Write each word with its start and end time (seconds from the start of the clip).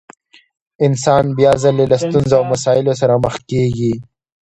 انسان 0.85 1.25
بيا 1.37 1.51
ځلې 1.63 1.85
له 1.91 1.97
ستونزو 2.03 2.33
او 2.39 2.43
مسايلو 2.53 2.93
سره 3.01 3.13
مخ 3.25 3.35
کېږي. 3.49 3.93